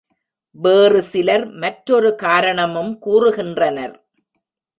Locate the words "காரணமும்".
2.15-2.99